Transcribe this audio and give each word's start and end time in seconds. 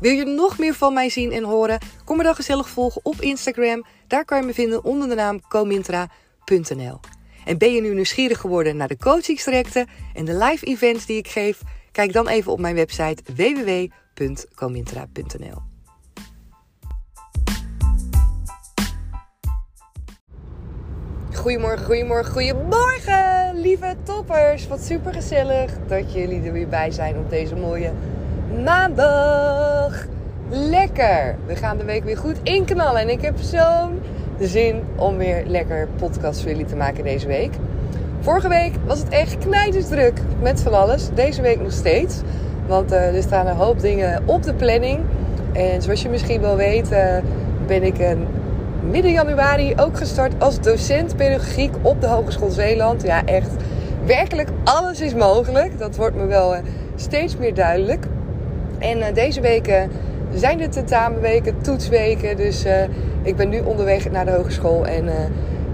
Wil 0.00 0.12
je 0.12 0.24
nog 0.24 0.58
meer 0.58 0.74
van 0.74 0.94
mij 0.94 1.08
zien 1.08 1.32
en 1.32 1.44
horen? 1.44 1.78
Kom 2.04 2.16
me 2.16 2.22
dan 2.22 2.34
gezellig 2.34 2.68
volgen 2.68 3.00
op 3.04 3.20
Instagram. 3.20 3.84
Daar 4.06 4.24
kan 4.24 4.40
je 4.40 4.46
me 4.46 4.54
vinden 4.54 4.84
onder 4.84 5.08
de 5.08 5.14
naam 5.14 5.40
comintra.nl. 5.48 7.00
En 7.44 7.58
ben 7.58 7.72
je 7.72 7.80
nu 7.80 7.94
nieuwsgierig 7.94 8.38
geworden 8.38 8.76
naar 8.76 8.88
de 8.88 8.96
coachingstrajecten 8.96 9.88
en 10.14 10.24
de 10.24 10.36
live 10.36 10.66
events 10.66 11.06
die 11.06 11.16
ik 11.16 11.28
geef? 11.28 11.60
Kijk 11.92 12.12
dan 12.12 12.28
even 12.28 12.52
op 12.52 12.60
mijn 12.60 12.74
website 12.74 13.22
www.comintra.nl. 13.34 15.62
Goedemorgen, 21.34 21.86
goedemorgen, 21.86 22.32
goedemorgen, 22.32 23.60
lieve 23.60 23.96
toppers. 24.02 24.68
Wat 24.68 24.80
super 24.80 25.12
gezellig 25.12 25.72
dat 25.86 26.12
jullie 26.12 26.42
er 26.42 26.52
weer 26.52 26.68
bij 26.68 26.90
zijn 26.90 27.18
op 27.18 27.30
deze 27.30 27.56
mooie 27.56 27.92
maandag. 28.64 30.06
Lekker! 30.48 31.36
We 31.46 31.56
gaan 31.56 31.78
de 31.78 31.84
week 31.84 32.04
weer 32.04 32.16
goed 32.16 32.36
inknallen. 32.42 33.00
En 33.00 33.08
ik 33.08 33.20
heb 33.20 33.34
zo'n 33.38 34.00
zin 34.38 34.82
om 34.96 35.16
weer 35.16 35.44
lekker 35.46 35.88
podcast 35.98 36.40
voor 36.40 36.50
jullie 36.50 36.66
te 36.66 36.76
maken 36.76 37.04
deze 37.04 37.26
week. 37.26 37.52
Vorige 38.20 38.48
week 38.48 38.72
was 38.86 38.98
het 38.98 39.08
echt 39.08 39.36
druk 39.88 40.20
met 40.40 40.60
van 40.60 40.72
alles. 40.72 41.08
Deze 41.14 41.42
week 41.42 41.60
nog 41.60 41.72
steeds. 41.72 42.20
Want 42.66 42.92
uh, 42.92 43.16
er 43.16 43.22
staan 43.22 43.46
een 43.46 43.56
hoop 43.56 43.80
dingen 43.80 44.22
op 44.26 44.42
de 44.42 44.54
planning. 44.54 45.00
En 45.52 45.82
zoals 45.82 46.02
je 46.02 46.08
misschien 46.08 46.40
wel 46.40 46.56
weet, 46.56 46.92
uh, 46.92 47.16
ben 47.66 47.82
ik 47.82 47.98
een 47.98 48.26
midden 48.90 49.12
januari 49.12 49.74
ook 49.76 49.96
gestart 49.96 50.32
als 50.38 50.60
docent 50.60 51.16
pedagogiek 51.16 51.74
op 51.82 52.00
de 52.00 52.06
Hogeschool 52.06 52.50
Zeeland. 52.50 53.02
Ja, 53.02 53.24
echt 53.24 53.50
werkelijk 54.06 54.48
alles 54.64 55.00
is 55.00 55.14
mogelijk. 55.14 55.78
Dat 55.78 55.96
wordt 55.96 56.16
me 56.16 56.26
wel 56.26 56.54
steeds 56.94 57.36
meer 57.36 57.54
duidelijk. 57.54 58.06
En 58.80 59.02
eh, 59.02 59.14
deze 59.14 59.40
weken 59.40 59.90
zijn 60.34 60.58
de 60.58 60.68
tentamenweken, 60.68 61.60
toetsweken. 61.60 62.36
Dus 62.36 62.66
uh, 62.66 62.72
ik 63.22 63.36
ben 63.36 63.48
nu 63.48 63.60
onderweg 63.60 64.10
naar 64.10 64.24
de 64.24 64.30
hogeschool. 64.30 64.86
En 64.86 65.04
uh, 65.04 65.12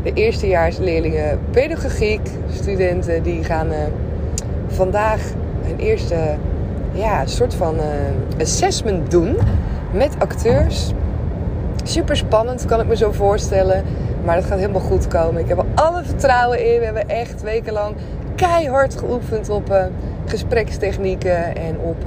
de 0.03 0.13
eerstejaarsleerlingen 0.13 1.39
pedagogiek, 1.51 2.21
studenten, 2.53 3.23
die 3.23 3.45
gaan 3.45 3.69
vandaag 4.67 5.21
hun 5.63 5.79
eerste 5.79 6.17
ja, 6.93 7.27
soort 7.27 7.55
van 7.55 7.77
assessment 8.41 9.11
doen 9.11 9.37
met 9.93 10.11
acteurs. 10.19 10.93
Super 11.85 12.17
spannend, 12.17 12.65
kan 12.65 12.81
ik 12.81 12.87
me 12.87 12.97
zo 12.97 13.13
voorstellen. 13.13 13.85
Maar 14.25 14.37
dat 14.37 14.45
gaat 14.45 14.59
helemaal 14.59 14.81
goed 14.81 15.09
komen. 15.09 15.43
Ik 15.43 15.49
heb 15.49 15.59
er 15.59 15.65
alle 15.75 16.05
vertrouwen 16.05 16.73
in. 16.73 16.79
We 16.79 16.85
hebben 16.85 17.09
echt 17.09 17.43
wekenlang 17.43 17.95
keihard 18.35 18.97
geoefend 18.97 19.49
op 19.49 19.91
gesprekstechnieken 20.27 21.57
en 21.57 21.79
op 21.79 22.07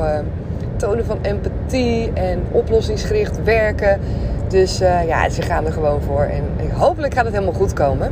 tonen 0.79 1.06
van 1.06 1.19
empathie 1.22 2.12
en 2.13 2.44
oplossingsgericht 2.51 3.44
werken. 3.44 4.00
Dus 4.47 4.81
uh, 4.81 5.07
ja, 5.07 5.29
ze 5.29 5.41
gaan 5.41 5.66
er 5.66 5.72
gewoon 5.72 6.01
voor. 6.01 6.22
En 6.22 6.44
hopelijk 6.73 7.13
gaat 7.13 7.25
het 7.25 7.34
helemaal 7.34 7.53
goed 7.53 7.73
komen. 7.73 8.12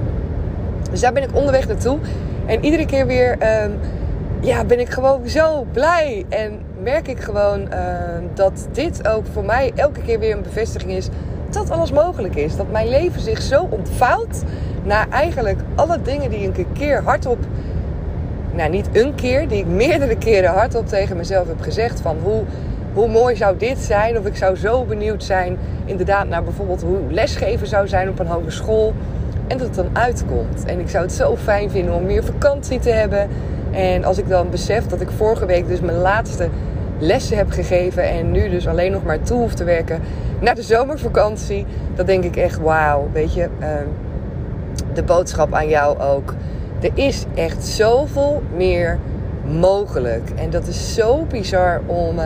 Dus 0.92 1.00
daar 1.00 1.14
ben 1.14 1.24
ik 1.24 1.36
onderweg 1.36 1.68
naartoe. 1.68 1.98
En 2.46 2.66
iedere 2.66 2.86
keer 2.86 3.08
weer 3.08 3.64
um, 3.64 3.80
ja, 4.40 4.64
ben 4.64 4.80
ik 4.80 4.90
gewoon 4.90 5.28
zo 5.28 5.66
blij. 5.72 6.26
En 6.30 6.60
merk 6.84 7.08
ik 7.08 7.20
gewoon 7.20 7.60
uh, 7.60 7.68
dat 8.34 8.68
dit 8.72 9.08
ook 9.08 9.26
voor 9.34 9.44
mij 9.46 9.72
elke 9.76 10.02
keer 10.02 10.20
weer 10.20 10.36
een 10.36 10.42
bevestiging 10.42 10.92
is 10.92 11.10
dat 11.50 11.70
alles 11.70 11.92
mogelijk 11.92 12.36
is. 12.36 12.56
Dat 12.56 12.72
mijn 12.72 12.90
leven 12.90 13.22
zich 13.22 13.42
zo 13.42 13.68
ontvouwt 13.70 14.44
naar 14.84 15.10
eigenlijk 15.10 15.60
alle 15.76 16.02
dingen 16.02 16.30
die 16.30 16.40
ik 16.40 16.58
een 16.58 16.74
keer 16.74 17.02
hardop 17.04 17.38
nou 18.58 18.70
niet 18.70 18.90
een 18.92 19.16
keer, 19.16 19.48
die 19.48 19.60
ik 19.60 19.66
meerdere 19.66 20.18
keren 20.18 20.50
hardop 20.50 20.88
tegen 20.88 21.18
mezelf 21.18 21.48
heb 21.48 21.62
gezegd 21.62 22.02
van 22.02 22.18
hoe, 22.24 22.44
hoe 22.94 23.08
mooi 23.08 23.36
zou 23.36 23.58
dit 23.58 23.78
zijn. 23.78 24.18
Of 24.18 24.26
ik 24.26 24.36
zou 24.36 24.56
zo 24.56 24.84
benieuwd 24.84 25.24
zijn 25.24 25.58
inderdaad 25.86 26.28
naar 26.28 26.44
bijvoorbeeld 26.44 26.82
hoe 26.82 27.00
lesgeven 27.10 27.68
zou 27.68 27.88
zijn 27.88 28.10
op 28.10 28.20
een 28.20 28.28
hogeschool. 28.28 28.94
En 29.48 29.58
dat 29.58 29.68
het 29.68 29.76
dan 29.76 29.90
uitkomt. 29.94 30.66
En 30.66 30.80
ik 30.80 30.90
zou 30.90 31.04
het 31.04 31.14
zo 31.14 31.36
fijn 31.36 31.70
vinden 31.70 31.94
om 31.94 32.06
meer 32.06 32.24
vakantie 32.24 32.80
te 32.80 32.90
hebben. 32.90 33.28
En 33.72 34.04
als 34.04 34.18
ik 34.18 34.30
dan 34.30 34.50
besef 34.50 34.86
dat 34.86 35.02
ik 35.02 35.10
vorige 35.10 35.46
week 35.46 35.68
dus 35.68 35.80
mijn 35.80 35.98
laatste 35.98 36.50
lessen 37.00 37.38
heb 37.38 37.52
gegeven 37.52 38.04
en 38.04 38.32
nu 38.32 38.50
dus 38.50 38.68
alleen 38.68 38.92
nog 38.92 39.04
maar 39.04 39.22
toe 39.22 39.40
hoef 39.40 39.54
te 39.54 39.64
werken 39.64 40.02
naar 40.40 40.56
de 40.56 40.62
zomervakantie, 40.62 41.66
dan 41.96 42.06
denk 42.06 42.24
ik 42.24 42.36
echt 42.36 42.60
wauw, 42.60 43.10
weet 43.14 43.34
je, 43.34 43.50
ehm, 43.60 43.88
de 44.94 45.04
boodschap 45.04 45.54
aan 45.54 45.70
jou 45.70 46.00
ook 46.00 46.34
er 46.80 46.92
is 46.94 47.26
echt 47.36 47.66
zoveel 47.66 48.42
meer 48.56 49.00
mogelijk. 49.60 50.30
En 50.36 50.50
dat 50.50 50.68
is 50.68 50.94
zo 50.94 51.26
bizar 51.30 51.82
om 51.86 52.20
uh, 52.20 52.26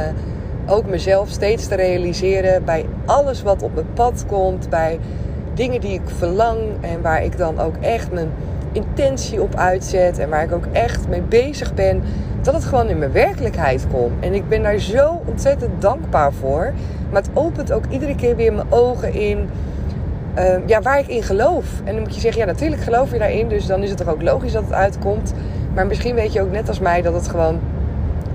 ook 0.67 0.85
mezelf 0.85 1.29
steeds 1.29 1.67
te 1.67 1.75
realiseren 1.75 2.65
bij 2.65 2.85
alles 3.05 3.41
wat 3.41 3.63
op 3.63 3.73
mijn 3.73 3.93
pad 3.93 4.25
komt, 4.27 4.69
bij 4.69 4.99
dingen 5.53 5.81
die 5.81 5.93
ik 5.93 6.01
verlang 6.17 6.57
en 6.81 7.01
waar 7.01 7.23
ik 7.23 7.37
dan 7.37 7.59
ook 7.59 7.75
echt 7.79 8.11
mijn 8.11 8.31
intentie 8.71 9.41
op 9.41 9.55
uitzet 9.55 10.19
en 10.19 10.29
waar 10.29 10.43
ik 10.43 10.51
ook 10.51 10.65
echt 10.71 11.07
mee 11.07 11.21
bezig 11.21 11.73
ben, 11.73 12.03
dat 12.41 12.53
het 12.53 12.63
gewoon 12.63 12.87
in 12.87 12.97
mijn 12.97 13.11
werkelijkheid 13.11 13.85
komt. 13.91 14.13
En 14.19 14.33
ik 14.33 14.49
ben 14.49 14.63
daar 14.63 14.79
zo 14.79 15.21
ontzettend 15.25 15.81
dankbaar 15.81 16.33
voor. 16.33 16.73
Maar 17.11 17.21
het 17.21 17.31
opent 17.33 17.71
ook 17.71 17.83
iedere 17.89 18.15
keer 18.15 18.35
weer 18.35 18.53
mijn 18.53 18.71
ogen 18.71 19.13
in 19.13 19.49
Ehm, 20.33 20.61
ja, 20.65 20.81
waar 20.81 20.99
ik 20.99 21.07
in 21.07 21.23
geloof. 21.23 21.65
En 21.83 21.93
dan 21.93 22.03
moet 22.03 22.15
je 22.15 22.21
zeggen, 22.21 22.41
ja, 22.41 22.47
natuurlijk 22.47 22.81
geloof 22.81 23.11
je 23.11 23.17
daarin. 23.17 23.47
Dus 23.47 23.65
dan 23.65 23.83
is 23.83 23.89
het 23.89 23.97
toch 23.97 24.09
ook 24.09 24.21
logisch 24.21 24.51
dat 24.51 24.63
het 24.63 24.73
uitkomt. 24.73 25.33
Maar 25.73 25.87
misschien 25.87 26.15
weet 26.15 26.33
je 26.33 26.41
ook 26.41 26.51
net 26.51 26.67
als 26.67 26.79
mij 26.79 27.01
dat 27.01 27.13
het 27.13 27.27
gewoon 27.27 27.59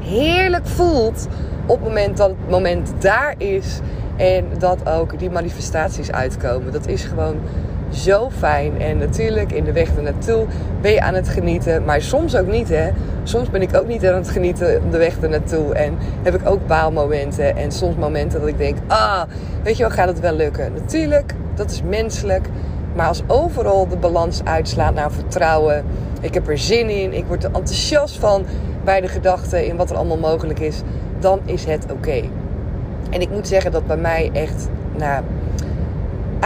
heerlijk 0.00 0.66
voelt 0.66 1.28
op 1.66 1.76
het 1.76 1.88
moment 1.88 2.16
dat 2.16 2.28
het 2.28 2.50
moment 2.50 2.92
daar 2.98 3.34
is. 3.38 3.80
En 4.16 4.44
dat 4.58 4.88
ook 4.88 5.18
die 5.18 5.30
manifestaties 5.30 6.12
uitkomen. 6.12 6.72
Dat 6.72 6.86
is 6.86 7.04
gewoon 7.04 7.36
zo 7.90 8.30
fijn. 8.38 8.80
En 8.80 8.98
natuurlijk 8.98 9.52
in 9.52 9.64
de 9.64 9.72
weg 9.72 9.96
ernaartoe 9.96 10.46
ben 10.80 10.92
je 10.92 11.00
aan 11.00 11.14
het 11.14 11.28
genieten. 11.28 11.84
Maar 11.84 12.02
soms 12.02 12.36
ook 12.36 12.46
niet 12.46 12.68
hè. 12.68 12.90
Soms 13.22 13.50
ben 13.50 13.62
ik 13.62 13.76
ook 13.76 13.86
niet 13.86 14.06
aan 14.06 14.14
het 14.14 14.30
genieten 14.30 14.76
op 14.84 14.92
de 14.92 14.98
weg 14.98 15.20
ernaartoe. 15.20 15.74
En 15.74 15.94
heb 16.22 16.34
ik 16.34 16.48
ook 16.48 16.66
baalmomenten. 16.66 17.56
En 17.56 17.72
soms 17.72 17.96
momenten 17.96 18.40
dat 18.40 18.48
ik 18.48 18.58
denk, 18.58 18.76
ah, 18.86 19.22
weet 19.62 19.76
je 19.76 19.82
wel, 19.82 19.92
gaat 19.92 20.08
het 20.08 20.20
wel 20.20 20.34
lukken. 20.34 20.72
Natuurlijk 20.72 21.34
dat 21.56 21.70
is 21.70 21.82
menselijk. 21.82 22.48
Maar 22.94 23.08
als 23.08 23.22
overal 23.26 23.88
de 23.88 23.96
balans 23.96 24.44
uitslaat 24.44 24.94
naar 24.94 25.12
vertrouwen, 25.12 25.84
ik 26.20 26.34
heb 26.34 26.48
er 26.48 26.58
zin 26.58 26.90
in, 26.90 27.12
ik 27.12 27.24
word 27.26 27.44
er 27.44 27.50
enthousiast 27.52 28.18
van 28.18 28.44
bij 28.84 29.00
de 29.00 29.08
gedachte 29.08 29.66
in 29.66 29.76
wat 29.76 29.90
er 29.90 29.96
allemaal 29.96 30.18
mogelijk 30.18 30.58
is, 30.58 30.82
dan 31.18 31.40
is 31.44 31.64
het 31.64 31.92
oké. 31.92 32.22
En 33.10 33.20
ik 33.20 33.30
moet 33.30 33.48
zeggen 33.48 33.72
dat 33.72 33.86
bij 33.86 33.96
mij 33.96 34.30
echt, 34.32 34.68
nou, 34.96 35.24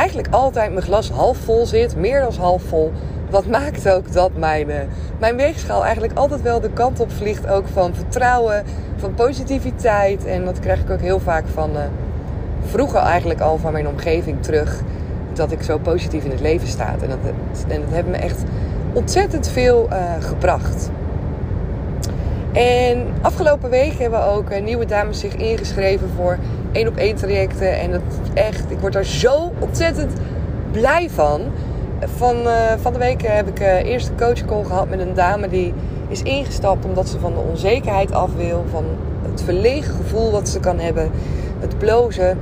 eigenlijk 0.01 0.35
altijd 0.35 0.73
mijn 0.73 0.85
glas 0.85 1.11
half 1.11 1.37
vol 1.37 1.67
zit, 1.67 1.97
meer 1.97 2.21
dan 2.21 2.33
half 2.39 2.63
vol. 2.63 2.93
Wat 3.31 3.47
maakt 3.47 3.89
ook 3.89 4.13
dat 4.13 4.31
mijn, 4.37 4.69
uh, 4.69 4.75
mijn 5.19 5.37
weegschaal 5.37 5.83
eigenlijk 5.85 6.19
altijd 6.19 6.43
wel 6.43 6.61
de 6.61 6.71
kant 6.71 7.01
op 7.01 7.11
vliegt. 7.13 7.49
Ook 7.49 7.67
van 7.73 7.95
vertrouwen, 7.95 8.65
van 8.97 9.15
positiviteit. 9.15 10.25
En 10.25 10.45
dat 10.45 10.59
krijg 10.59 10.81
ik 10.81 10.91
ook 10.91 11.01
heel 11.01 11.21
vaak 11.21 11.45
van 11.55 11.71
uh, 11.71 11.83
vroeger 12.65 13.01
eigenlijk 13.01 13.41
al 13.41 13.59
van 13.59 13.73
mijn 13.73 13.89
omgeving 13.89 14.43
terug 14.43 14.81
dat 15.33 15.53
ik 15.53 15.63
zo 15.63 15.79
positief 15.79 16.25
in 16.25 16.31
het 16.31 16.41
leven 16.41 16.69
sta. 16.69 16.95
En 17.03 17.09
dat, 17.09 17.19
en 17.69 17.81
dat 17.81 17.91
heeft 17.91 18.07
me 18.07 18.17
echt 18.17 18.43
ontzettend 18.93 19.49
veel 19.49 19.89
uh, 19.93 19.99
gebracht. 20.21 20.91
En 22.53 23.07
afgelopen 23.21 23.71
week 23.71 23.99
hebben 23.99 24.25
ook 24.25 24.51
eh, 24.51 24.63
nieuwe 24.63 24.87
dames 24.87 25.21
zich 25.21 25.35
ingeschreven 25.35 26.09
voor 26.17 26.39
één 26.73 26.89
op 26.89 26.97
één 26.97 27.17
trajecten. 27.17 27.79
En 27.79 27.91
dat 27.91 28.01
echt, 28.35 28.71
ik 28.71 28.79
word 28.79 28.93
daar 28.93 29.05
zo 29.05 29.53
ontzettend 29.59 30.13
blij 30.73 31.11
van. 31.11 31.41
Van, 32.17 32.37
uh, 32.37 32.53
van 32.81 32.93
de 32.93 32.99
week 32.99 33.23
heb 33.23 33.49
ik 33.49 33.61
uh, 33.61 33.85
eerst 33.85 34.09
een 34.09 34.17
coachcall 34.17 34.65
gehad 34.65 34.89
met 34.89 35.01
een 35.01 35.15
dame 35.15 35.49
die 35.49 35.75
is 36.09 36.23
ingestapt 36.23 36.85
omdat 36.85 37.09
ze 37.09 37.19
van 37.19 37.33
de 37.33 37.41
onzekerheid 37.51 38.13
af 38.13 38.31
wil. 38.37 38.65
Van 38.71 38.85
het 39.31 39.43
verlegen 39.43 39.95
gevoel 39.95 40.31
wat 40.31 40.49
ze 40.49 40.61
kan 40.61 40.79
hebben. 40.79 41.11
Het 41.59 41.79
blozen. 41.79 42.39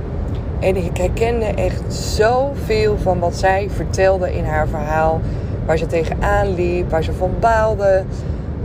En 0.59 0.75
ik 0.75 0.97
herkende 0.97 1.45
echt 1.45 1.93
zoveel 1.93 2.97
van 2.97 3.19
wat 3.19 3.35
zij 3.35 3.67
vertelde 3.75 4.35
in 4.35 4.43
haar 4.43 4.67
verhaal. 4.67 5.21
Waar 5.65 5.77
ze 5.77 5.85
tegenaan 5.85 6.53
liep, 6.55 6.89
waar 6.89 7.03
ze 7.03 7.13
van 7.13 7.31
baalde. 7.39 8.03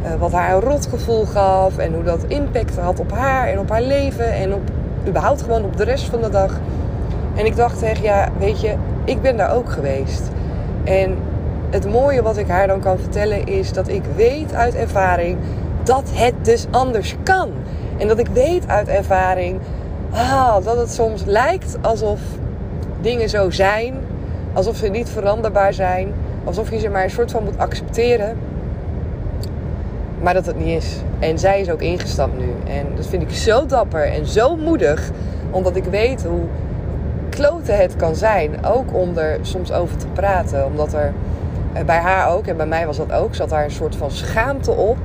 Uh, 0.04 0.14
wat 0.20 0.32
haar 0.32 0.54
een 0.54 0.60
rotgevoel 0.60 1.24
gaf. 1.24 1.78
En 1.78 1.94
hoe 1.94 2.04
dat 2.04 2.24
impact 2.28 2.78
had 2.78 3.00
op 3.00 3.12
haar 3.12 3.48
en 3.48 3.58
op 3.58 3.70
haar 3.70 3.82
leven. 3.82 4.32
En 4.32 4.54
op, 4.54 4.62
überhaupt 5.06 5.42
gewoon 5.42 5.64
op 5.64 5.76
de 5.76 5.84
rest 5.84 6.04
van 6.04 6.20
de 6.20 6.30
dag. 6.30 6.60
En 7.34 7.46
ik 7.46 7.56
dacht 7.56 7.82
echt, 7.82 8.02
ja, 8.02 8.28
weet 8.38 8.60
je, 8.60 8.74
ik 9.04 9.22
ben 9.22 9.36
daar 9.36 9.54
ook 9.54 9.72
geweest. 9.72 10.22
En 10.84 11.16
het 11.70 11.90
mooie 11.90 12.22
wat 12.22 12.36
ik 12.36 12.48
haar 12.48 12.66
dan 12.66 12.80
kan 12.80 12.98
vertellen 12.98 13.46
is 13.46 13.72
dat 13.72 13.88
ik 13.88 14.02
weet 14.16 14.54
uit 14.54 14.74
ervaring 14.74 15.38
dat 15.82 16.10
het 16.12 16.34
dus 16.42 16.66
anders 16.70 17.16
kan. 17.22 17.50
En 17.98 18.08
dat 18.08 18.18
ik 18.18 18.26
weet 18.26 18.68
uit 18.68 18.88
ervaring 18.88 19.60
ah, 20.14 20.64
dat 20.64 20.76
het 20.76 20.92
soms 20.92 21.24
lijkt 21.24 21.76
alsof 21.80 22.20
dingen 23.00 23.28
zo 23.28 23.50
zijn, 23.50 23.94
alsof 24.52 24.76
ze 24.76 24.88
niet 24.88 25.08
veranderbaar 25.08 25.74
zijn, 25.74 26.12
alsof 26.44 26.70
je 26.70 26.78
ze 26.78 26.88
maar 26.88 27.04
een 27.04 27.10
soort 27.10 27.30
van 27.30 27.44
moet 27.44 27.58
accepteren. 27.58 28.36
Maar 30.24 30.34
dat 30.34 30.46
het 30.46 30.58
niet 30.58 30.82
is. 30.82 30.96
En 31.18 31.38
zij 31.38 31.60
is 31.60 31.70
ook 31.70 31.82
ingestapt 31.82 32.38
nu. 32.38 32.52
En 32.66 32.86
dat 32.96 33.06
vind 33.06 33.22
ik 33.22 33.30
zo 33.30 33.66
dapper 33.66 34.12
en 34.12 34.26
zo 34.26 34.56
moedig. 34.56 35.10
Omdat 35.50 35.76
ik 35.76 35.84
weet 35.84 36.24
hoe 36.24 36.44
kloten 37.28 37.76
het 37.76 37.96
kan 37.96 38.14
zijn. 38.14 38.64
Ook 38.64 38.94
om 38.94 39.16
er 39.16 39.38
soms 39.42 39.72
over 39.72 39.96
te 39.96 40.06
praten. 40.06 40.66
Omdat 40.66 40.92
er 40.92 41.12
eh, 41.72 41.84
bij 41.84 41.98
haar 41.98 42.30
ook, 42.30 42.46
en 42.46 42.56
bij 42.56 42.66
mij 42.66 42.86
was 42.86 42.96
dat 42.96 43.12
ook, 43.12 43.34
zat 43.34 43.48
daar 43.48 43.64
een 43.64 43.70
soort 43.70 43.96
van 43.96 44.10
schaamte 44.10 44.70
op. 44.70 44.96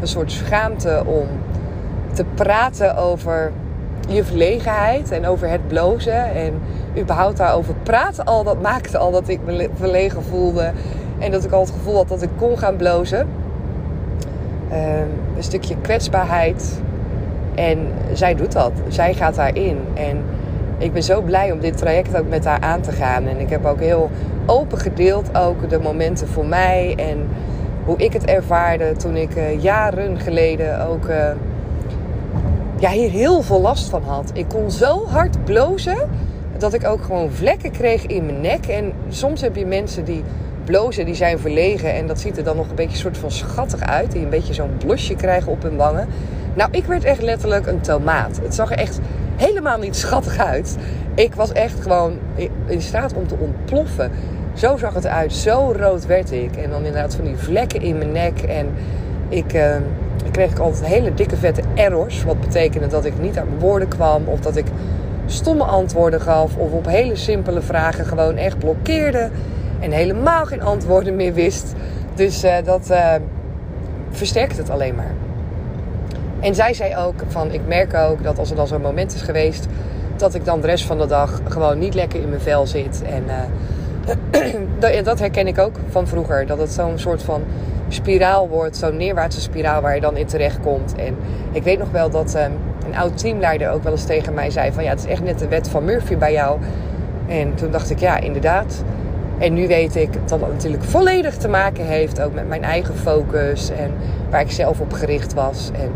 Een 0.00 0.08
soort 0.08 0.32
schaamte 0.32 1.02
om 1.06 1.26
te 2.12 2.24
praten 2.34 2.96
over 2.96 3.52
je 4.08 4.24
verlegenheid 4.24 5.10
en 5.10 5.26
over 5.26 5.48
het 5.48 5.68
blozen. 5.68 6.34
En 6.34 6.60
überhaupt 6.98 7.36
daarover 7.36 7.74
praten 7.82 8.24
al, 8.24 8.44
dat 8.44 8.62
maakte 8.62 8.98
al 8.98 9.10
dat 9.10 9.28
ik 9.28 9.40
me 9.44 9.68
verlegen 9.74 10.22
voelde. 10.22 10.72
En 11.18 11.30
dat 11.30 11.44
ik 11.44 11.52
al 11.52 11.60
het 11.60 11.70
gevoel 11.70 11.96
had 11.96 12.08
dat 12.08 12.22
ik 12.22 12.30
kon 12.36 12.58
gaan 12.58 12.76
blozen. 12.76 13.44
Um, 14.72 15.08
een 15.36 15.42
stukje 15.42 15.76
kwetsbaarheid. 15.80 16.80
En 17.54 17.78
zij 18.12 18.34
doet 18.34 18.52
dat. 18.52 18.72
Zij 18.88 19.14
gaat 19.14 19.34
daarin. 19.34 19.78
En 19.94 20.24
ik 20.78 20.92
ben 20.92 21.02
zo 21.02 21.20
blij 21.20 21.52
om 21.52 21.60
dit 21.60 21.76
traject 21.76 22.18
ook 22.18 22.28
met 22.28 22.44
haar 22.44 22.60
aan 22.60 22.80
te 22.80 22.92
gaan. 22.92 23.26
En 23.26 23.40
ik 23.40 23.50
heb 23.50 23.64
ook 23.64 23.80
heel 23.80 24.10
open 24.46 24.78
gedeeld 24.78 25.38
ook 25.38 25.70
de 25.70 25.78
momenten 25.78 26.28
voor 26.28 26.46
mij. 26.46 26.94
En 26.96 27.28
hoe 27.84 27.96
ik 27.96 28.12
het 28.12 28.24
ervaarde 28.24 28.92
toen 28.96 29.16
ik 29.16 29.36
uh, 29.36 29.62
jaren 29.62 30.18
geleden 30.18 30.86
ook... 30.86 31.08
Uh, 31.08 31.28
ja, 32.78 32.90
hier 32.90 33.10
heel 33.10 33.42
veel 33.42 33.60
last 33.60 33.88
van 33.88 34.02
had. 34.02 34.30
Ik 34.34 34.48
kon 34.48 34.70
zo 34.70 35.06
hard 35.06 35.44
blozen 35.44 35.96
dat 36.58 36.72
ik 36.72 36.86
ook 36.86 37.02
gewoon 37.02 37.30
vlekken 37.30 37.70
kreeg 37.70 38.06
in 38.06 38.26
mijn 38.26 38.40
nek. 38.40 38.66
En 38.66 38.92
soms 39.08 39.40
heb 39.40 39.56
je 39.56 39.66
mensen 39.66 40.04
die 40.04 40.22
blozen, 40.66 41.04
die 41.04 41.14
zijn 41.14 41.38
verlegen. 41.38 41.94
En 41.94 42.06
dat 42.06 42.20
ziet 42.20 42.36
er 42.36 42.44
dan 42.44 42.56
nog 42.56 42.68
een 42.68 42.74
beetje 42.74 42.96
soort 42.96 43.18
van 43.18 43.30
schattig 43.30 43.80
uit. 43.80 44.12
Die 44.12 44.22
een 44.22 44.28
beetje 44.28 44.54
zo'n 44.54 44.76
blusje 44.78 45.14
krijgen 45.14 45.52
op 45.52 45.62
hun 45.62 45.76
wangen. 45.76 46.08
Nou, 46.54 46.70
ik 46.72 46.84
werd 46.84 47.04
echt 47.04 47.22
letterlijk 47.22 47.66
een 47.66 47.80
tomaat. 47.80 48.40
Het 48.42 48.54
zag 48.54 48.70
er 48.70 48.78
echt 48.78 48.98
helemaal 49.36 49.78
niet 49.78 49.96
schattig 49.96 50.38
uit. 50.38 50.76
Ik 51.14 51.34
was 51.34 51.52
echt 51.52 51.80
gewoon 51.80 52.18
in 52.66 52.82
staat 52.82 53.14
om 53.14 53.26
te 53.26 53.36
ontploffen. 53.38 54.10
Zo 54.54 54.76
zag 54.76 54.94
het 54.94 55.04
eruit. 55.04 55.32
Zo 55.32 55.74
rood 55.76 56.06
werd 56.06 56.32
ik. 56.32 56.56
En 56.56 56.70
dan 56.70 56.84
inderdaad 56.84 57.14
van 57.14 57.24
die 57.24 57.36
vlekken 57.36 57.82
in 57.82 57.98
mijn 57.98 58.12
nek. 58.12 58.40
En 58.40 58.68
ik... 59.28 59.54
Uh, 59.54 59.76
kreeg 60.30 60.50
ik 60.50 60.58
altijd 60.58 60.86
hele 60.86 61.14
dikke 61.14 61.36
vette 61.36 61.62
errors. 61.74 62.24
Wat 62.24 62.40
betekende 62.40 62.86
dat 62.86 63.04
ik 63.04 63.12
niet 63.20 63.38
uit 63.38 63.48
mijn 63.48 63.60
woorden 63.60 63.88
kwam. 63.88 64.26
Of 64.26 64.40
dat 64.40 64.56
ik 64.56 64.66
stomme 65.26 65.64
antwoorden 65.64 66.20
gaf. 66.20 66.56
Of 66.56 66.72
op 66.72 66.86
hele 66.86 67.16
simpele 67.16 67.60
vragen 67.60 68.06
gewoon 68.06 68.36
echt 68.36 68.58
blokkeerde. 68.58 69.30
En 69.80 69.90
helemaal 69.90 70.44
geen 70.44 70.62
antwoorden 70.62 71.16
meer 71.16 71.32
wist. 71.32 71.74
Dus 72.14 72.44
uh, 72.44 72.54
dat 72.64 72.90
uh, 72.90 73.14
versterkt 74.10 74.56
het 74.56 74.70
alleen 74.70 74.94
maar. 74.94 75.14
En 76.40 76.54
zij 76.54 76.74
zei 76.74 76.96
ook 76.96 77.22
van 77.28 77.52
ik 77.52 77.60
merk 77.66 77.94
ook 77.94 78.22
dat 78.22 78.38
als 78.38 78.50
er 78.50 78.56
dan 78.56 78.66
zo'n 78.66 78.80
moment 78.80 79.14
is 79.14 79.22
geweest. 79.22 79.66
Dat 80.16 80.34
ik 80.34 80.44
dan 80.44 80.60
de 80.60 80.66
rest 80.66 80.84
van 80.84 80.98
de 80.98 81.06
dag 81.06 81.40
gewoon 81.48 81.78
niet 81.78 81.94
lekker 81.94 82.20
in 82.20 82.28
mijn 82.28 82.40
vel 82.40 82.66
zit. 82.66 83.02
En 83.02 83.24
uh, 84.96 85.04
dat 85.04 85.18
herken 85.18 85.46
ik 85.46 85.58
ook 85.58 85.76
van 85.88 86.06
vroeger. 86.06 86.46
Dat 86.46 86.58
het 86.58 86.72
zo'n 86.72 86.98
soort 86.98 87.22
van 87.22 87.42
spiraal 87.88 88.48
wordt, 88.48 88.76
zo'n 88.76 88.96
neerwaartse 88.96 89.40
spiraal 89.40 89.80
waar 89.80 89.94
je 89.94 90.00
dan 90.00 90.16
in 90.16 90.26
terecht 90.26 90.60
komt. 90.60 90.94
En 90.94 91.16
ik 91.52 91.62
weet 91.62 91.78
nog 91.78 91.90
wel 91.90 92.10
dat 92.10 92.34
um, 92.34 92.52
een 92.86 92.96
oud 92.96 93.18
teamleider 93.18 93.70
ook 93.70 93.82
wel 93.82 93.92
eens 93.92 94.04
tegen 94.04 94.34
mij 94.34 94.50
zei 94.50 94.72
van 94.72 94.84
ja, 94.84 94.90
het 94.90 94.98
is 94.98 95.06
echt 95.06 95.22
net 95.22 95.38
de 95.38 95.48
wet 95.48 95.68
van 95.68 95.84
Murphy 95.84 96.16
bij 96.16 96.32
jou. 96.32 96.58
En 97.26 97.54
toen 97.54 97.70
dacht 97.70 97.90
ik 97.90 97.98
ja, 97.98 98.18
inderdaad. 98.18 98.84
En 99.38 99.52
nu 99.52 99.66
weet 99.66 99.96
ik 99.96 100.12
dat 100.28 100.40
het 100.40 100.52
natuurlijk 100.52 100.84
volledig 100.84 101.36
te 101.36 101.48
maken 101.48 101.84
heeft 101.84 102.20
ook 102.20 102.34
met 102.34 102.48
mijn 102.48 102.62
eigen 102.62 102.94
focus 102.94 103.70
en 103.70 103.90
waar 104.30 104.40
ik 104.40 104.50
zelf 104.50 104.80
op 104.80 104.92
gericht 104.92 105.34
was. 105.34 105.70
En 105.72 105.90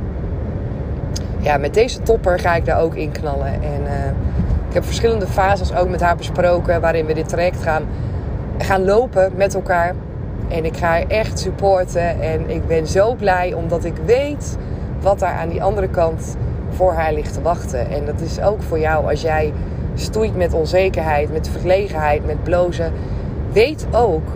ja, 1.38 1.56
met 1.56 1.74
deze 1.74 2.02
topper 2.02 2.38
ga 2.38 2.54
ik 2.54 2.64
daar 2.64 2.80
ook 2.80 2.94
in 2.94 3.10
knallen. 3.10 3.52
En 3.52 3.82
uh, 3.82 4.06
ik 4.68 4.74
heb 4.74 4.84
verschillende 4.84 5.26
fases 5.26 5.74
ook 5.74 5.88
met 5.88 6.00
haar 6.00 6.16
besproken 6.16 6.80
waarin 6.80 7.06
we 7.06 7.14
dit 7.14 7.28
traject 7.28 7.62
gaan, 7.62 7.82
gaan 8.58 8.84
lopen 8.84 9.32
met 9.36 9.54
elkaar. 9.54 9.94
En 10.48 10.64
ik 10.64 10.76
ga 10.76 10.86
haar 10.86 11.04
echt 11.08 11.38
supporten. 11.38 12.20
En 12.20 12.50
ik 12.50 12.66
ben 12.66 12.86
zo 12.86 13.14
blij 13.14 13.52
omdat 13.52 13.84
ik 13.84 13.94
weet 14.04 14.56
wat 15.00 15.18
daar 15.18 15.34
aan 15.34 15.48
die 15.48 15.62
andere 15.62 15.88
kant 15.88 16.36
voor 16.70 16.92
haar 16.92 17.12
ligt 17.12 17.32
te 17.32 17.42
wachten. 17.42 17.90
En 17.90 18.04
dat 18.04 18.20
is 18.20 18.40
ook 18.40 18.62
voor 18.62 18.78
jou 18.78 19.10
als 19.10 19.20
jij 19.22 19.52
stoeit 19.94 20.36
met 20.36 20.52
onzekerheid, 20.52 21.32
met 21.32 21.48
verlegenheid, 21.48 22.26
met 22.26 22.42
blozen. 22.42 22.92
Weet 23.52 23.86
ook 23.92 24.28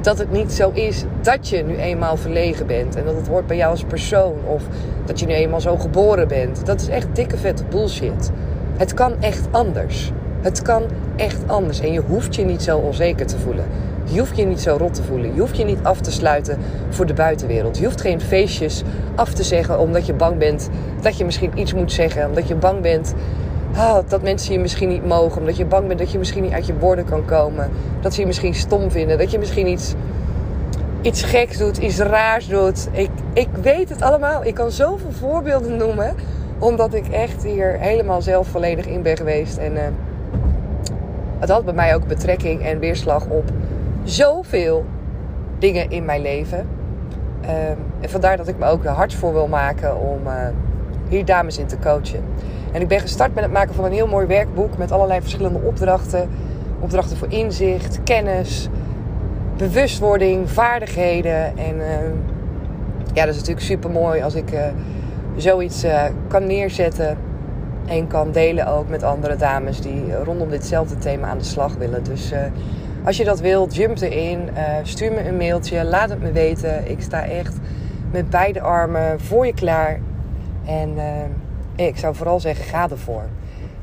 dat 0.00 0.18
het 0.18 0.32
niet 0.32 0.52
zo 0.52 0.70
is 0.70 1.04
dat 1.20 1.48
je 1.48 1.62
nu 1.62 1.76
eenmaal 1.76 2.16
verlegen 2.16 2.66
bent. 2.66 2.96
En 2.96 3.04
dat 3.04 3.16
het 3.16 3.28
hoort 3.28 3.46
bij 3.46 3.56
jou 3.56 3.70
als 3.70 3.84
persoon. 3.84 4.34
Of 4.46 4.62
dat 5.04 5.20
je 5.20 5.26
nu 5.26 5.32
eenmaal 5.32 5.60
zo 5.60 5.76
geboren 5.76 6.28
bent. 6.28 6.66
Dat 6.66 6.80
is 6.80 6.88
echt 6.88 7.06
dikke 7.12 7.36
vette 7.36 7.64
bullshit. 7.64 8.30
Het 8.76 8.94
kan 8.94 9.14
echt 9.20 9.46
anders. 9.50 10.12
Het 10.40 10.62
kan 10.62 10.82
echt 11.16 11.38
anders. 11.46 11.80
En 11.80 11.92
je 11.92 12.00
hoeft 12.00 12.34
je 12.34 12.44
niet 12.44 12.62
zo 12.62 12.78
onzeker 12.78 13.26
te 13.26 13.38
voelen. 13.38 13.64
Je 14.04 14.18
hoeft 14.18 14.36
je 14.36 14.44
niet 14.44 14.60
zo 14.60 14.76
rot 14.76 14.94
te 14.94 15.02
voelen. 15.02 15.34
Je 15.34 15.40
hoeft 15.40 15.56
je 15.56 15.64
niet 15.64 15.82
af 15.82 16.00
te 16.00 16.12
sluiten 16.12 16.58
voor 16.90 17.06
de 17.06 17.14
buitenwereld. 17.14 17.78
Je 17.78 17.84
hoeft 17.84 18.00
geen 18.00 18.20
feestjes 18.20 18.82
af 19.14 19.32
te 19.32 19.42
zeggen 19.42 19.78
omdat 19.78 20.06
je 20.06 20.14
bang 20.14 20.38
bent 20.38 20.68
dat 21.00 21.16
je 21.16 21.24
misschien 21.24 21.58
iets 21.58 21.74
moet 21.74 21.92
zeggen. 21.92 22.28
Omdat 22.28 22.48
je 22.48 22.54
bang 22.54 22.80
bent 22.80 23.14
ah, 23.76 23.98
dat 24.08 24.22
mensen 24.22 24.52
je 24.52 24.58
misschien 24.58 24.88
niet 24.88 25.06
mogen. 25.06 25.40
Omdat 25.40 25.56
je 25.56 25.64
bang 25.64 25.86
bent 25.86 25.98
dat 25.98 26.12
je 26.12 26.18
misschien 26.18 26.42
niet 26.42 26.52
uit 26.52 26.66
je 26.66 26.78
woorden 26.78 27.04
kan 27.04 27.24
komen. 27.24 27.70
Dat 28.00 28.14
ze 28.14 28.20
je 28.20 28.26
misschien 28.26 28.54
stom 28.54 28.90
vinden. 28.90 29.18
Dat 29.18 29.30
je 29.30 29.38
misschien 29.38 29.66
iets, 29.66 29.94
iets 31.00 31.22
geks 31.22 31.58
doet, 31.58 31.76
iets 31.76 31.98
raars 31.98 32.48
doet. 32.48 32.88
Ik, 32.92 33.10
ik 33.32 33.48
weet 33.62 33.88
het 33.88 34.02
allemaal. 34.02 34.44
Ik 34.44 34.54
kan 34.54 34.70
zoveel 34.70 35.12
voorbeelden 35.12 35.76
noemen. 35.76 36.14
Omdat 36.58 36.94
ik 36.94 37.08
echt 37.08 37.42
hier 37.42 37.78
helemaal 37.78 38.22
zelf 38.22 38.48
volledig 38.48 38.86
in 38.86 39.02
ben 39.02 39.16
geweest. 39.16 39.56
En 39.56 39.72
uh, 39.72 39.80
het 41.38 41.50
had 41.50 41.64
bij 41.64 41.74
mij 41.74 41.94
ook 41.94 42.06
betrekking 42.06 42.62
en 42.62 42.78
weerslag 42.78 43.26
op 43.26 43.44
zoveel 44.04 44.84
dingen 45.58 45.90
in 45.90 46.04
mijn 46.04 46.22
leven. 46.22 46.58
Um, 47.44 47.76
en 48.00 48.10
vandaar 48.10 48.36
dat 48.36 48.48
ik 48.48 48.58
me 48.58 48.66
ook 48.66 48.84
hard 48.84 49.14
voor 49.14 49.32
wil 49.32 49.48
maken 49.48 50.00
om 50.00 50.26
uh, 50.26 50.32
hier 51.08 51.24
dames 51.24 51.58
in 51.58 51.66
te 51.66 51.78
coachen. 51.78 52.24
En 52.72 52.80
ik 52.80 52.88
ben 52.88 53.00
gestart 53.00 53.34
met 53.34 53.44
het 53.44 53.52
maken 53.52 53.74
van 53.74 53.84
een 53.84 53.92
heel 53.92 54.06
mooi 54.06 54.26
werkboek 54.26 54.78
met 54.78 54.92
allerlei 54.92 55.20
verschillende 55.20 55.58
opdrachten. 55.58 56.28
Opdrachten 56.80 57.16
voor 57.16 57.32
inzicht, 57.32 58.02
kennis, 58.04 58.68
bewustwording, 59.56 60.50
vaardigheden. 60.50 61.56
En 61.58 61.76
uh, 61.76 61.84
ja, 63.12 63.24
dat 63.24 63.34
is 63.34 63.40
natuurlijk 63.40 63.66
super 63.66 63.90
mooi 63.90 64.22
als 64.22 64.34
ik 64.34 64.52
uh, 64.52 64.60
zoiets 65.36 65.84
uh, 65.84 66.04
kan 66.28 66.46
neerzetten. 66.46 67.16
En 67.86 68.06
kan 68.06 68.32
delen 68.32 68.66
ook 68.66 68.88
met 68.88 69.02
andere 69.02 69.36
dames 69.36 69.80
die 69.80 70.14
rondom 70.24 70.50
ditzelfde 70.50 70.96
thema 70.96 71.28
aan 71.28 71.38
de 71.38 71.44
slag 71.44 71.74
willen. 71.74 72.04
Dus 72.04 72.32
als 73.04 73.16
je 73.16 73.24
dat 73.24 73.40
wilt, 73.40 73.74
jump 73.74 74.00
erin. 74.00 74.48
Stuur 74.82 75.12
me 75.12 75.28
een 75.28 75.36
mailtje. 75.36 75.84
Laat 75.84 76.10
het 76.10 76.22
me 76.22 76.32
weten. 76.32 76.90
Ik 76.90 77.00
sta 77.00 77.24
echt 77.24 77.56
met 78.10 78.30
beide 78.30 78.60
armen 78.60 79.20
voor 79.20 79.46
je 79.46 79.54
klaar. 79.54 80.00
En 80.64 80.94
ik 81.76 81.96
zou 81.96 82.14
vooral 82.14 82.40
zeggen, 82.40 82.64
ga 82.64 82.90
ervoor. 82.90 83.24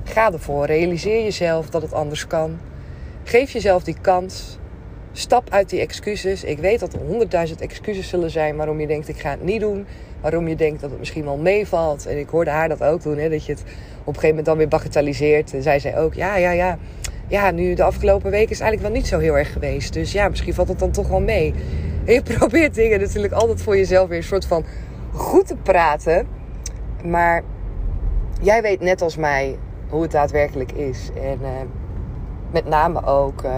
Ga 0.04 0.32
ervoor. 0.32 0.66
Realiseer 0.66 1.24
jezelf 1.24 1.70
dat 1.70 1.82
het 1.82 1.94
anders 1.94 2.28
kan. 2.28 2.58
Geef 3.24 3.52
jezelf 3.52 3.84
die 3.84 3.96
kans. 4.02 4.58
Stap 5.12 5.50
uit 5.50 5.70
die 5.70 5.80
excuses. 5.80 6.44
Ik 6.44 6.58
weet 6.58 6.80
dat 6.80 6.94
er 6.94 7.00
honderdduizend 7.00 7.62
excuses 7.62 8.10
zullen 8.10 8.32
zijn 8.32 8.56
waarom 8.56 8.80
je 8.80 8.88
denkt, 8.88 9.08
ik 9.08 9.20
ga 9.20 9.30
het 9.30 9.44
niet 9.44 9.60
doen. 9.60 9.86
waarom 10.22 10.48
je 10.48 10.56
denkt 10.56 10.82
dat 10.82 10.90
het 10.90 11.00
misschien 11.00 11.24
wel 11.24 11.38
meevalt. 11.38 12.06
En 12.06 12.20
ik 12.20 12.30
hoorde 12.30 12.50
haar 12.50 12.70
dat 12.70 12.84
ook 12.84 13.04
doen, 13.04 13.18
hè, 13.18 13.30
dat 13.30 13.46
je 13.46 13.52
het 13.52 13.62
op 13.62 13.68
een 14.08 14.14
gegeven 14.14 14.28
moment 14.28 14.46
dan 14.46 14.58
weer 14.58 14.68
bagatelliseert. 14.68 15.54
En 15.54 15.62
zij 15.62 15.80
zei 15.80 15.96
ook, 15.96 16.14
ja, 16.14 16.36
ja, 16.36 16.52
ja, 16.52 16.78
ja, 17.28 17.52
nu 17.52 17.74
de 17.74 17.84
afgelopen 17.84 18.32
week 18.32 18.50
is 18.50 18.60
eigenlijk 18.60 18.92
wel 18.92 19.02
niet 19.02 19.10
zo 19.10 19.20
heel 19.20 19.38
erg 19.38 19.52
geweest. 19.52 19.94
Dus 19.94 20.12
ja, 20.12 20.30
misschien 20.30 20.54
valt 20.54 20.68
het 20.68 20.80
dan 20.80 20.92
toch 20.92 21.08
wel 21.08 21.22
mee. 21.22 21.54
En 22.06 22.14
je 22.14 22.22
probeert 22.38 22.76
dingen 22.76 23.00
natuurlijk 23.00 23.34
altijd 23.34 23.62
voor 23.62 23.78
jezelf 23.78 24.08
weer 24.08 24.18
een 24.18 24.24
soort 24.24 24.46
van 24.46 24.66
goed 25.12 25.48
te 25.48 25.56
praten. 25.56 26.28
Maar 27.04 27.44
jij 28.40 28.62
weet 28.62 28.80
net 28.80 29.02
als 29.02 29.16
mij 29.16 29.58
hoe 29.90 30.02
het 30.02 30.12
daadwerkelijk 30.12 30.72
is. 30.72 31.10
En 31.16 31.40
uh, 31.42 31.50
met 32.52 32.66
name 32.66 33.06
ook, 33.06 33.44
uh, 33.44 33.52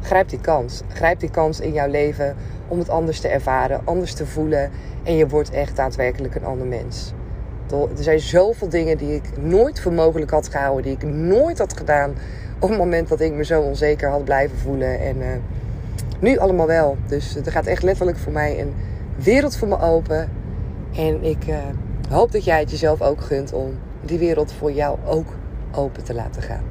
grijp 0.00 0.28
die 0.28 0.40
kans. 0.40 0.82
Grijp 0.88 1.20
die 1.20 1.30
kans 1.30 1.60
in 1.60 1.72
jouw 1.72 1.88
leven 1.88 2.36
om 2.68 2.78
het 2.78 2.88
anders 2.88 3.20
te 3.20 3.28
ervaren, 3.28 3.80
anders 3.84 4.14
te 4.14 4.26
voelen. 4.26 4.70
En 5.02 5.16
je 5.16 5.28
wordt 5.28 5.50
echt 5.50 5.76
daadwerkelijk 5.76 6.34
een 6.34 6.44
ander 6.44 6.66
mens. 6.66 7.12
Er 7.70 8.02
zijn 8.02 8.20
zoveel 8.20 8.68
dingen 8.68 8.98
die 8.98 9.14
ik 9.14 9.36
nooit 9.38 9.80
voor 9.80 9.92
mogelijk 9.92 10.30
had 10.30 10.48
gehouden, 10.48 10.82
die 10.82 10.92
ik 10.92 11.02
nooit 11.02 11.58
had 11.58 11.76
gedaan 11.76 12.14
op 12.58 12.68
het 12.68 12.78
moment 12.78 13.08
dat 13.08 13.20
ik 13.20 13.32
me 13.32 13.44
zo 13.44 13.60
onzeker 13.60 14.08
had 14.08 14.24
blijven 14.24 14.58
voelen. 14.58 15.00
En 15.00 15.16
uh, 15.16 15.26
nu 16.18 16.38
allemaal 16.38 16.66
wel. 16.66 16.96
Dus 17.06 17.36
er 17.36 17.52
gaat 17.52 17.66
echt 17.66 17.82
letterlijk 17.82 18.18
voor 18.18 18.32
mij 18.32 18.60
een 18.60 18.74
wereld 19.16 19.56
voor 19.56 19.68
me 19.68 19.80
open. 19.80 20.30
En 20.94 21.24
ik 21.24 21.44
hoop 22.10 22.32
dat 22.32 22.44
jij 22.44 22.60
het 22.60 22.70
jezelf 22.70 23.02
ook 23.02 23.20
gunt 23.20 23.52
om 23.52 23.78
die 24.00 24.18
wereld 24.18 24.52
voor 24.52 24.72
jou 24.72 24.98
ook 25.06 25.26
open 25.72 26.04
te 26.04 26.14
laten 26.14 26.42
gaan. 26.42 26.64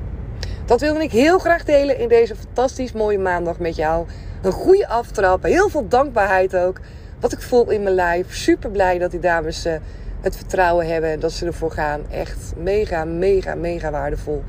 Dat 0.66 0.82
wilde 0.82 1.04
ik 1.04 1.12
heel 1.12 1.40
graag 1.40 1.64
delen 1.64 2.00
in 2.00 2.08
deze 2.08 2.36
fantastisch 2.36 2.92
mooie 2.92 3.20
maandag 3.20 3.60
met 3.60 3.76
jou. 3.76 4.06
Een 4.42 4.52
goede 4.52 4.88
aftrap, 4.88 5.44
heel 5.44 5.70
veel 5.70 5.88
dankbaarheid 5.88 6.56
ook. 6.56 6.80
Wat 7.20 7.32
ik 7.32 7.42
voel 7.42 7.70
in 7.70 7.84
mijn 7.84 7.96
lijf. 7.96 8.36
Super 8.36 8.70
blij 8.72 8.98
dat 8.98 9.12
die 9.12 9.20
dames 9.20 9.66
uh, 9.66 9.74
het 10.22 10.36
vertrouwen 10.36 10.88
hebben 10.88 11.10
en 11.10 11.20
dat 11.20 11.32
ze 11.32 11.46
ervoor 11.46 11.72
gaan. 11.72 12.02
Echt 12.10 12.54
mega, 12.58 13.06
mega, 13.06 13.56
mega 13.56 13.92
waardevol. 13.92 14.44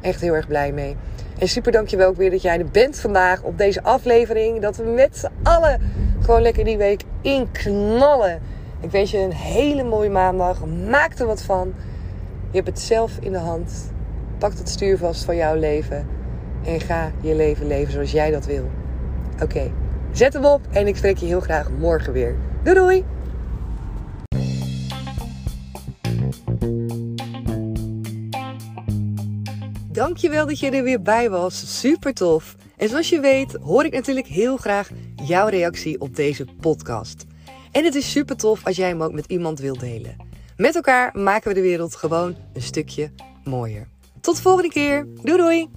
Echt 0.00 0.20
heel 0.20 0.34
erg 0.34 0.46
blij 0.46 0.72
mee. 0.72 0.96
En 1.38 1.48
super 1.48 1.72
dankjewel 1.72 2.08
ook 2.08 2.16
weer 2.16 2.30
dat 2.30 2.42
jij 2.42 2.58
er 2.58 2.70
bent 2.70 2.98
vandaag 3.00 3.42
op 3.42 3.58
deze 3.58 3.82
aflevering. 3.82 4.60
Dat 4.60 4.76
we 4.76 4.84
met 4.84 5.16
z'n 5.16 5.30
allen 5.42 5.80
gewoon 6.20 6.42
lekker 6.42 6.64
die 6.64 6.78
week 6.78 7.02
inknallen. 7.20 8.40
Ik 8.80 8.90
wens 8.90 9.10
je 9.10 9.18
een 9.18 9.32
hele 9.32 9.84
mooie 9.84 10.10
maandag. 10.10 10.66
Maak 10.66 11.18
er 11.18 11.26
wat 11.26 11.42
van. 11.42 11.74
Je 12.50 12.56
hebt 12.56 12.66
het 12.66 12.80
zelf 12.80 13.18
in 13.20 13.32
de 13.32 13.38
hand. 13.38 13.92
Pak 14.38 14.52
het 14.52 14.68
stuur 14.68 14.98
vast 14.98 15.24
van 15.24 15.36
jouw 15.36 15.54
leven. 15.54 16.06
En 16.64 16.80
ga 16.80 17.12
je 17.20 17.34
leven 17.34 17.66
leven 17.66 17.92
zoals 17.92 18.10
jij 18.10 18.30
dat 18.30 18.46
wil. 18.46 18.70
Oké, 19.42 19.70
zet 20.12 20.32
hem 20.32 20.44
op 20.44 20.60
en 20.70 20.86
ik 20.86 20.96
spreek 20.96 21.16
je 21.16 21.26
heel 21.26 21.40
graag 21.40 21.70
morgen 21.70 22.12
weer. 22.12 22.36
Doei 22.62 22.76
doei! 22.76 23.04
Dankjewel 29.92 30.46
dat 30.46 30.60
je 30.60 30.70
er 30.70 30.82
weer 30.82 31.02
bij 31.02 31.30
was. 31.30 31.80
Super 31.80 32.14
tof. 32.14 32.56
En 32.76 32.88
zoals 32.88 33.08
je 33.08 33.20
weet 33.20 33.56
hoor 33.62 33.84
ik 33.84 33.92
natuurlijk 33.92 34.26
heel 34.26 34.56
graag 34.56 34.90
jouw 35.14 35.48
reactie 35.48 36.00
op 36.00 36.16
deze 36.16 36.44
podcast. 36.60 37.26
En 37.70 37.84
het 37.84 37.94
is 37.94 38.10
super 38.10 38.36
tof 38.36 38.66
als 38.66 38.76
jij 38.76 38.88
hem 38.88 39.02
ook 39.02 39.12
met 39.12 39.26
iemand 39.26 39.58
wilt 39.58 39.80
delen. 39.80 40.16
Met 40.56 40.74
elkaar 40.74 41.18
maken 41.18 41.48
we 41.48 41.54
de 41.54 41.60
wereld 41.60 41.96
gewoon 41.96 42.36
een 42.52 42.62
stukje 42.62 43.10
mooier. 43.44 43.88
Tot 44.20 44.36
de 44.36 44.42
volgende 44.42 44.68
keer. 44.68 45.06
Doei 45.22 45.38
doei! 45.38 45.68